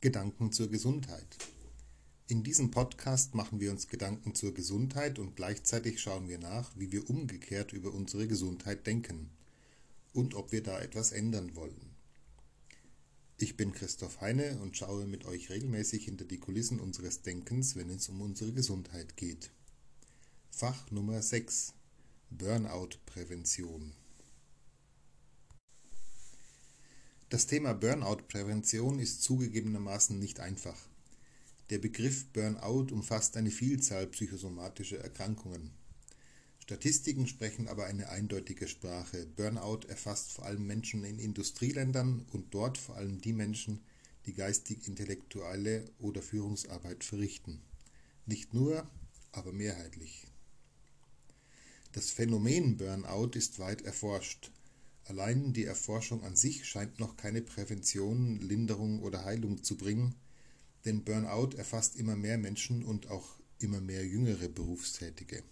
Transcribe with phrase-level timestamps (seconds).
[0.00, 1.26] Gedanken zur Gesundheit.
[2.28, 6.92] In diesem Podcast machen wir uns Gedanken zur Gesundheit und gleichzeitig schauen wir nach, wie
[6.92, 9.28] wir umgekehrt über unsere Gesundheit denken
[10.12, 11.96] und ob wir da etwas ändern wollen.
[13.38, 17.90] Ich bin Christoph Heine und schaue mit euch regelmäßig hinter die Kulissen unseres Denkens, wenn
[17.90, 19.50] es um unsere Gesundheit geht.
[20.52, 21.74] Fach Nummer 6
[22.30, 23.94] Burnout-Prävention.
[27.30, 30.88] Das Thema Burnout-Prävention ist zugegebenermaßen nicht einfach.
[31.68, 35.70] Der Begriff Burnout umfasst eine Vielzahl psychosomatischer Erkrankungen.
[36.58, 39.26] Statistiken sprechen aber eine eindeutige Sprache.
[39.36, 43.82] Burnout erfasst vor allem Menschen in Industrieländern und dort vor allem die Menschen,
[44.24, 47.60] die geistig-intellektuelle oder Führungsarbeit verrichten.
[48.24, 48.88] Nicht nur,
[49.32, 50.26] aber mehrheitlich.
[51.92, 54.50] Das Phänomen Burnout ist weit erforscht.
[55.08, 60.14] Allein die Erforschung an sich scheint noch keine Prävention, Linderung oder Heilung zu bringen,
[60.84, 65.42] denn Burnout erfasst immer mehr Menschen und auch immer mehr jüngere Berufstätige.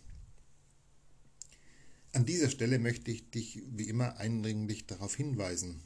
[2.13, 5.81] An dieser Stelle möchte ich dich wie immer eindringlich darauf hinweisen.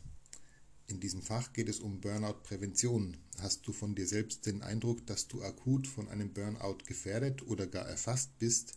[0.88, 3.18] In diesem Fach geht es um Burnout-Prävention.
[3.38, 7.68] Hast du von dir selbst den Eindruck, dass du akut von einem Burnout gefährdet oder
[7.68, 8.74] gar erfasst bist,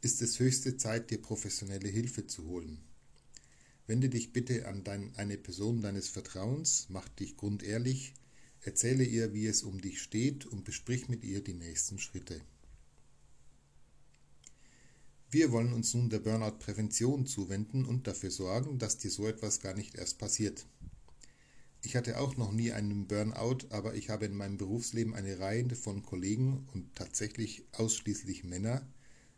[0.00, 2.80] ist es höchste Zeit, dir professionelle Hilfe zu holen.
[3.86, 8.14] Wende dich bitte an dein, eine Person deines Vertrauens, mach dich grundehrlich,
[8.62, 12.40] erzähle ihr, wie es um dich steht und besprich mit ihr die nächsten Schritte.
[15.30, 19.74] Wir wollen uns nun der Burnout-Prävention zuwenden und dafür sorgen, dass dir so etwas gar
[19.74, 20.64] nicht erst passiert.
[21.82, 25.68] Ich hatte auch noch nie einen Burnout, aber ich habe in meinem Berufsleben eine Reihe
[25.74, 28.86] von Kollegen und tatsächlich ausschließlich Männer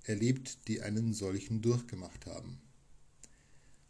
[0.04, 2.60] erlebt, die einen solchen durchgemacht haben.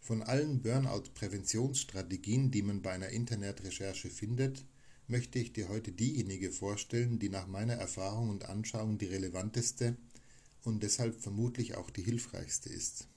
[0.07, 4.65] Von allen Burnout-Präventionsstrategien, die man bei einer Internetrecherche findet,
[5.09, 9.97] möchte ich dir heute diejenige vorstellen, die nach meiner Erfahrung und Anschauung die relevanteste
[10.63, 13.09] und deshalb vermutlich auch die hilfreichste ist.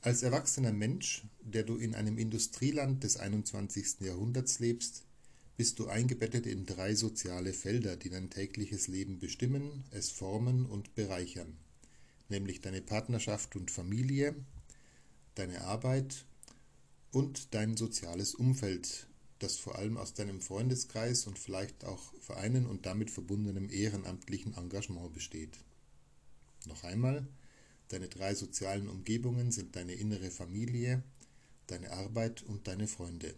[0.00, 4.00] Als erwachsener Mensch, der du in einem Industrieland des 21.
[4.00, 5.04] Jahrhunderts lebst,
[5.58, 10.94] bist du eingebettet in drei soziale Felder, die dein tägliches Leben bestimmen, es formen und
[10.94, 11.58] bereichern,
[12.28, 14.34] nämlich deine Partnerschaft und Familie,
[15.34, 16.24] deine Arbeit
[17.12, 19.06] und dein soziales Umfeld,
[19.38, 25.12] das vor allem aus deinem Freundeskreis und vielleicht auch Vereinen und damit verbundenem ehrenamtlichen Engagement
[25.12, 25.58] besteht.
[26.66, 27.26] Noch einmal,
[27.88, 31.02] deine drei sozialen Umgebungen sind deine innere Familie,
[31.66, 33.34] deine Arbeit und deine Freunde.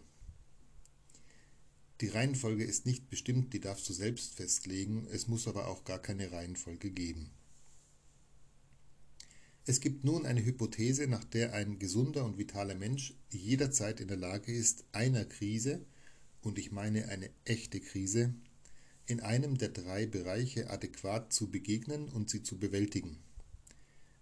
[2.01, 5.99] Die Reihenfolge ist nicht bestimmt, die darfst du selbst festlegen, es muss aber auch gar
[5.99, 7.29] keine Reihenfolge geben.
[9.67, 14.17] Es gibt nun eine Hypothese, nach der ein gesunder und vitaler Mensch jederzeit in der
[14.17, 15.85] Lage ist, einer Krise,
[16.41, 18.33] und ich meine eine echte Krise,
[19.05, 23.17] in einem der drei Bereiche adäquat zu begegnen und sie zu bewältigen.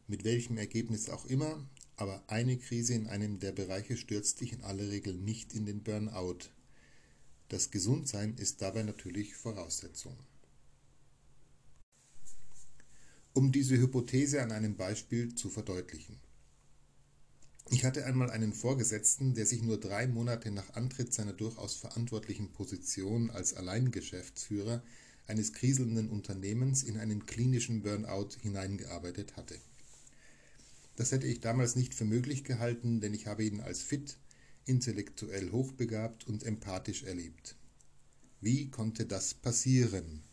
[0.07, 4.63] Mit welchem Ergebnis auch immer, aber eine Krise in einem der Bereiche stürzt dich in
[4.63, 6.49] aller Regel nicht in den Burnout,
[7.47, 10.15] das Gesundsein ist dabei natürlich Voraussetzung.
[13.39, 16.19] Um diese Hypothese an einem Beispiel zu verdeutlichen.
[17.69, 22.51] Ich hatte einmal einen Vorgesetzten, der sich nur drei Monate nach Antritt seiner durchaus verantwortlichen
[22.51, 24.83] Position als Alleingeschäftsführer
[25.25, 29.55] eines kriselnden Unternehmens in einen klinischen Burnout hineingearbeitet hatte.
[30.97, 34.17] Das hätte ich damals nicht für möglich gehalten, denn ich habe ihn als fit,
[34.65, 37.55] intellektuell hochbegabt und empathisch erlebt.
[38.41, 40.23] Wie konnte das passieren?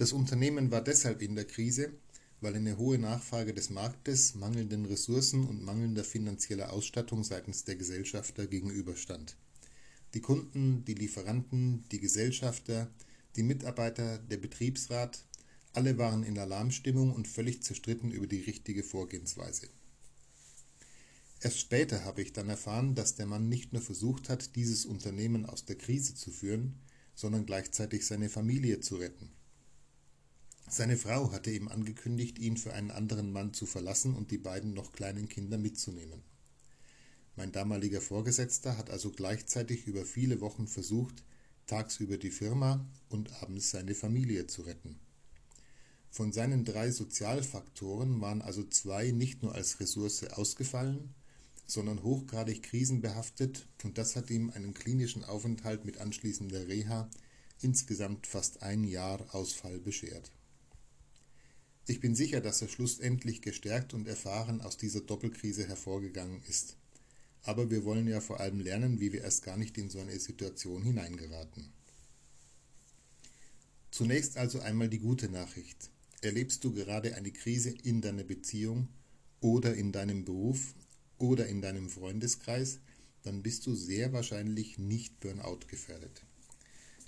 [0.00, 1.92] Das Unternehmen war deshalb in der Krise,
[2.40, 8.46] weil eine hohe Nachfrage des Marktes, mangelnden Ressourcen und mangelnder finanzieller Ausstattung seitens der Gesellschafter
[8.46, 9.36] gegenüberstand.
[10.14, 12.90] Die Kunden, die Lieferanten, die Gesellschafter,
[13.36, 15.22] die Mitarbeiter, der Betriebsrat,
[15.74, 19.68] alle waren in Alarmstimmung und völlig zerstritten über die richtige Vorgehensweise.
[21.42, 25.44] Erst später habe ich dann erfahren, dass der Mann nicht nur versucht hat, dieses Unternehmen
[25.44, 26.76] aus der Krise zu führen,
[27.14, 29.28] sondern gleichzeitig seine Familie zu retten.
[30.72, 34.72] Seine Frau hatte ihm angekündigt, ihn für einen anderen Mann zu verlassen und die beiden
[34.72, 36.22] noch kleinen Kinder mitzunehmen.
[37.34, 41.24] Mein damaliger Vorgesetzter hat also gleichzeitig über viele Wochen versucht,
[41.66, 45.00] tagsüber die Firma und abends seine Familie zu retten.
[46.08, 51.14] Von seinen drei Sozialfaktoren waren also zwei nicht nur als Ressource ausgefallen,
[51.66, 57.10] sondern hochgradig krisenbehaftet und das hat ihm einen klinischen Aufenthalt mit anschließender Reha
[57.60, 60.30] insgesamt fast ein Jahr Ausfall beschert.
[61.86, 66.76] Ich bin sicher, dass er schlussendlich gestärkt und erfahren aus dieser Doppelkrise hervorgegangen ist.
[67.42, 70.18] aber wir wollen ja vor allem lernen, wie wir erst gar nicht in so eine
[70.18, 71.72] Situation hineingeraten.
[73.90, 75.90] Zunächst also einmal die gute Nachricht.
[76.20, 78.88] Erlebst du gerade eine Krise in deiner Beziehung
[79.40, 80.74] oder in deinem Beruf
[81.18, 82.80] oder in deinem Freundeskreis,
[83.22, 86.22] dann bist du sehr wahrscheinlich nicht Burnout gefährdet.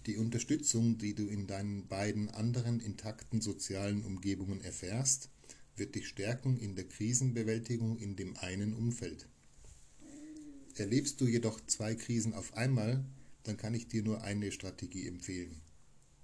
[0.06, 5.30] Die Unterstützung, die du in deinen beiden anderen intakten sozialen Umgebungen erfährst,
[5.76, 9.28] wird dich stärken in der Krisenbewältigung in dem einen Umfeld.
[10.74, 13.04] Erlebst du jedoch zwei Krisen auf einmal,
[13.44, 15.60] dann kann ich dir nur eine Strategie empfehlen.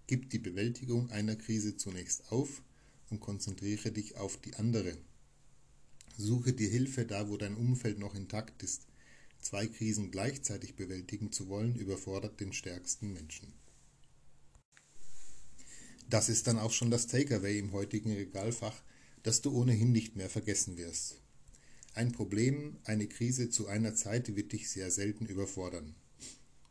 [0.09, 2.63] Gib die Bewältigung einer Krise zunächst auf
[3.11, 4.97] und konzentriere dich auf die andere.
[6.17, 8.87] Suche dir Hilfe da, wo dein Umfeld noch intakt ist.
[9.41, 13.53] Zwei Krisen gleichzeitig bewältigen zu wollen, überfordert den stärksten Menschen.
[16.09, 18.83] Das ist dann auch schon das Takeaway im heutigen Regalfach,
[19.23, 21.21] das du ohnehin nicht mehr vergessen wirst.
[21.95, 25.95] Ein Problem, eine Krise zu einer Zeit wird dich sehr selten überfordern.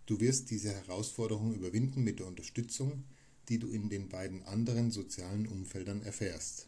[0.08, 3.04] Du wirst diese Herausforderung überwinden mit der Unterstützung,
[3.50, 6.68] die du in den beiden anderen sozialen Umfeldern erfährst.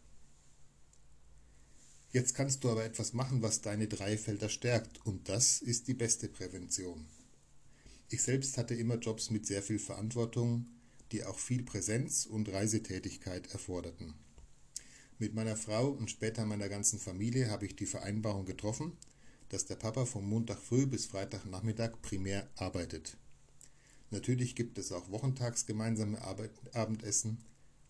[2.12, 5.94] Jetzt kannst du aber etwas machen, was deine drei Felder stärkt, und das ist die
[5.94, 7.06] beste Prävention.
[8.10, 10.68] Ich selbst hatte immer Jobs mit sehr viel Verantwortung,
[11.12, 14.14] die auch viel Präsenz und Reisetätigkeit erforderten.
[15.18, 18.94] Mit meiner Frau und später meiner ganzen Familie habe ich die Vereinbarung getroffen,
[19.50, 23.18] dass der Papa vom Montag früh bis Freitagnachmittag primär arbeitet.
[24.12, 27.44] Natürlich gibt es auch wochentags gemeinsame Arbeit, Abendessen,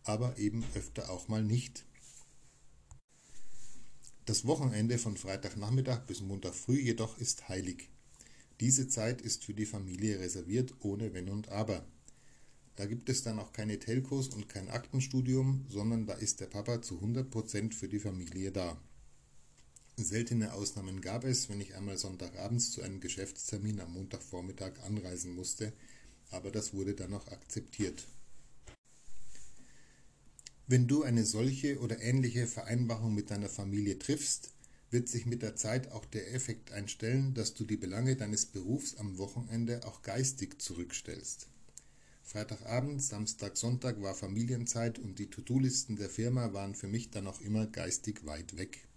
[0.03, 1.85] aber eben öfter auch mal nicht.
[4.25, 7.89] Das Wochenende von Freitagnachmittag bis Montag früh jedoch ist heilig.
[8.59, 11.85] Diese Zeit ist für die Familie reserviert, ohne Wenn und Aber.
[12.79, 16.81] Da gibt es dann auch keine Telcos und kein Aktenstudium, sondern da ist der Papa
[16.81, 18.81] zu 100% für die Familie da.
[19.97, 25.73] Seltene Ausnahmen gab es, wenn ich einmal Sonntagabends zu einem Geschäftstermin am Montagvormittag anreisen musste,
[26.31, 28.07] aber das wurde dann auch akzeptiert.
[30.65, 34.53] Wenn du eine solche oder ähnliche Vereinbarung mit deiner Familie triffst,
[34.89, 38.95] wird sich mit der Zeit auch der Effekt einstellen, dass du die Belange deines Berufs
[38.95, 41.49] am Wochenende auch geistig zurückstellst.
[42.31, 47.41] Freitagabend, Samstag, Sonntag war Familienzeit und die To-Do-Listen der Firma waren für mich dann auch
[47.41, 48.87] immer geistig weit weg.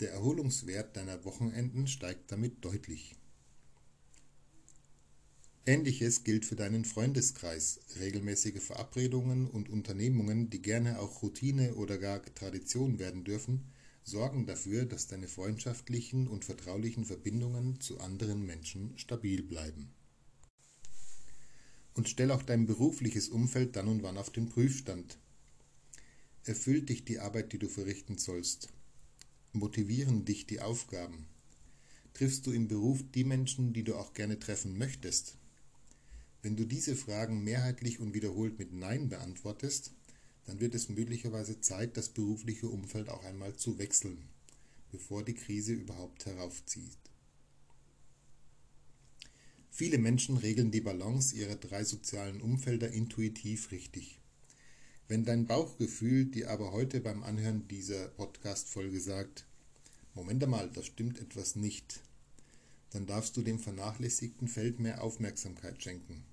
[0.00, 3.14] Der Erholungswert deiner Wochenenden steigt damit deutlich.
[5.66, 7.78] Ähnliches gilt für deinen Freundeskreis.
[8.00, 13.70] Regelmäßige Verabredungen und Unternehmungen, die gerne auch Routine oder gar Tradition werden dürfen,
[14.02, 19.92] sorgen dafür, dass deine freundschaftlichen und vertraulichen Verbindungen zu anderen Menschen stabil bleiben.
[21.98, 25.18] Und stell auch dein berufliches Umfeld dann und wann auf den Prüfstand.
[26.44, 28.68] Erfüllt dich die Arbeit, die du verrichten sollst?
[29.52, 31.26] Motivieren dich die Aufgaben?
[32.14, 35.38] Triffst du im Beruf die Menschen, die du auch gerne treffen möchtest?
[36.40, 39.90] Wenn du diese Fragen mehrheitlich und wiederholt mit Nein beantwortest,
[40.44, 44.18] dann wird es möglicherweise Zeit, das berufliche Umfeld auch einmal zu wechseln,
[44.92, 46.96] bevor die Krise überhaupt heraufzieht.
[49.78, 54.18] Viele Menschen regeln die Balance ihrer drei sozialen Umfelder intuitiv richtig.
[55.06, 59.46] Wenn dein Bauchgefühl dir aber heute beim Anhören dieser Podcast-Folge sagt,
[60.14, 62.00] Moment einmal, da stimmt etwas nicht,
[62.90, 66.24] dann darfst du dem vernachlässigten Feld mehr Aufmerksamkeit schenken.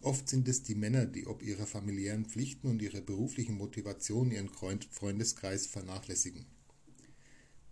[0.00, 4.50] Oft sind es die Männer, die ob ihrer familiären Pflichten und ihrer beruflichen Motivation ihren
[4.50, 6.46] Freundeskreis vernachlässigen.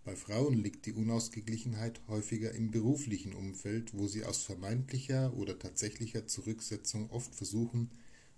[0.05, 6.27] Bei Frauen liegt die Unausgeglichenheit häufiger im beruflichen Umfeld, wo sie aus vermeintlicher oder tatsächlicher
[6.27, 7.89] Zurücksetzung oft versuchen,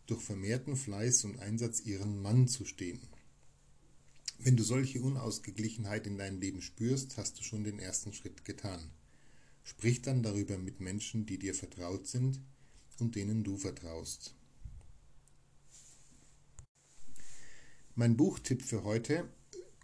[0.05, 3.01] durch vermehrten Fleiß und Einsatz ihren Mann zu stehen.
[4.39, 8.89] Wenn du solche Unausgeglichenheit in deinem Leben spürst, hast du schon den ersten Schritt getan.
[9.65, 12.39] Sprich dann darüber mit Menschen, die dir vertraut sind
[12.97, 14.33] und denen du vertraust.
[17.95, 19.27] Mein Buchtipp für heute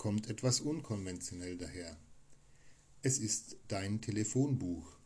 [0.03, 1.97] kommt etwas unkonventionell daher.
[3.03, 4.97] Es ist dein Telefonbuch.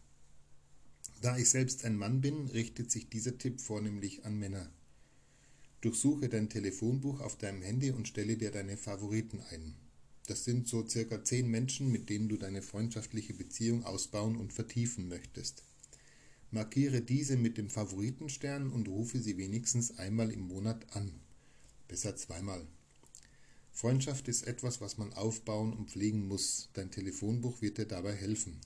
[1.22, 4.72] Da ich selbst ein Mann bin, richtet sich dieser Tipp vornehmlich an Männer.
[5.82, 9.75] Durchsuche dein Telefonbuch auf deinem Handy und stelle dir deine Favoriten ein.
[10.25, 15.10] Das sind so circa zehn Menschen, mit denen du deine freundschaftliche Beziehung ausbauen und vertiefen
[15.10, 15.62] möchtest.
[16.50, 21.12] Markiere diese mit dem Favoritenstern und rufe sie wenigstens einmal im Monat an.
[21.88, 22.66] Besser zweimal.
[23.77, 26.69] Freundschaft ist etwas, was man aufbauen und pflegen muss.
[26.74, 28.60] Dein Telefonbuch wird dir dabei helfen.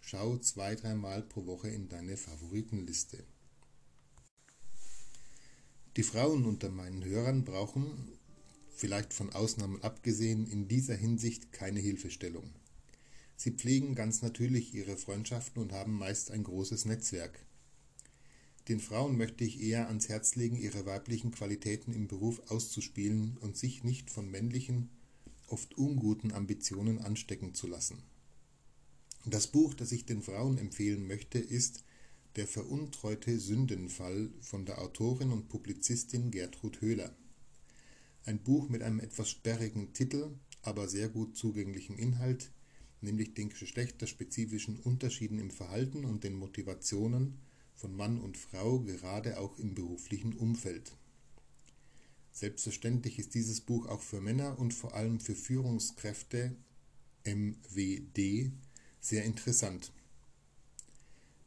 [0.00, 3.22] Schau zwei, dreimal pro Woche in deine Favoritenliste.
[5.96, 8.08] Die Frauen unter meinen Hörern brauchen
[8.74, 12.50] vielleicht von Ausnahmen abgesehen, in dieser Hinsicht keine Hilfestellung.
[13.36, 17.38] Sie pflegen ganz natürlich ihre Freundschaften und haben meist ein großes Netzwerk.
[18.68, 23.56] Den Frauen möchte ich eher ans Herz legen, ihre weiblichen Qualitäten im Beruf auszuspielen und
[23.56, 24.90] sich nicht von männlichen,
[25.46, 28.02] oft unguten Ambitionen anstecken zu lassen.
[29.26, 31.84] Das Buch, das ich den Frauen empfehlen möchte, ist
[32.36, 37.12] Der veruntreute Sündenfall von der Autorin und Publizistin Gertrud Höhler.
[38.24, 40.30] Ein Buch mit einem etwas sperrigen Titel,
[40.62, 42.52] aber sehr gut zugänglichem Inhalt,
[43.00, 47.38] nämlich den geschlechterspezifischen Unterschieden im Verhalten und den Motivationen
[47.80, 50.92] von Mann und Frau, gerade auch im beruflichen Umfeld.
[52.30, 56.54] Selbstverständlich ist dieses Buch auch für Männer und vor allem für Führungskräfte
[57.24, 58.52] MWD
[59.00, 59.92] sehr interessant.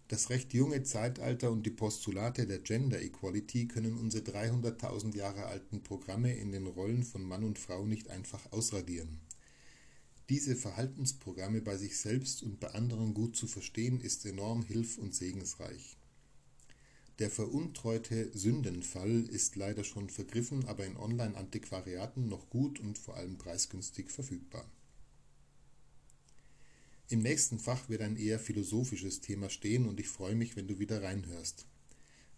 [0.08, 5.84] Das recht junge Zeitalter und die Postulate der Gender Equality können unsere 300.000 Jahre alten
[5.84, 9.20] Programme in den Rollen von Mann und Frau nicht einfach ausradieren.
[10.30, 15.14] Diese Verhaltensprogramme bei sich selbst und bei anderen gut zu verstehen, ist enorm hilf- und
[15.14, 15.96] segensreich.
[17.20, 23.38] Der veruntreute Sündenfall ist leider schon vergriffen, aber in Online-Antiquariaten noch gut und vor allem
[23.38, 24.66] preisgünstig verfügbar.
[27.10, 30.80] Im nächsten Fach wird ein eher philosophisches Thema stehen und ich freue mich, wenn du
[30.80, 31.68] wieder reinhörst.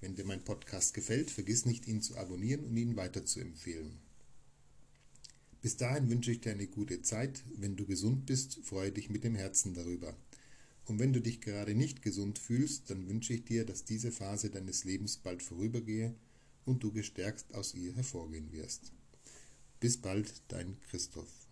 [0.01, 3.97] Wenn dir mein Podcast gefällt, vergiss nicht, ihn zu abonnieren und ihn weiterzuempfehlen.
[5.61, 7.43] Bis dahin wünsche ich dir eine gute Zeit.
[7.55, 10.15] Wenn du gesund bist, freue dich mit dem Herzen darüber.
[10.85, 14.49] Und wenn du dich gerade nicht gesund fühlst, dann wünsche ich dir, dass diese Phase
[14.49, 16.13] deines Lebens bald vorübergehe
[16.65, 18.91] und du gestärkt aus ihr hervorgehen wirst.
[19.79, 21.44] Bis bald, dein Christoph.